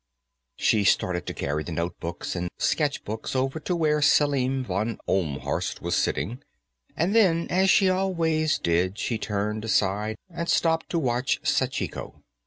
She 0.55 0.83
started 0.83 1.27
to 1.27 1.33
carry 1.35 1.63
the 1.63 1.71
notebooks 1.71 2.35
and 2.35 2.49
sketchbooks 2.57 3.35
over 3.35 3.59
to 3.59 3.75
where 3.75 4.01
Selim 4.01 4.63
von 4.65 4.97
Ohlmhorst 5.07 5.79
was 5.81 5.95
sitting, 5.95 6.41
and 6.97 7.13
then, 7.15 7.45
as 7.51 7.69
she 7.69 7.87
always 7.87 8.57
did, 8.57 8.97
she 8.97 9.19
turned 9.19 9.63
aside 9.63 10.17
and 10.27 10.49
stopped 10.49 10.89
to 10.89 10.97
watch 10.97 11.39
Sachiko. 11.43 12.23